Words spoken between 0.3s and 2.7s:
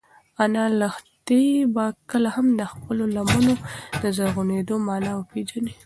ایا لښتې به کله هم د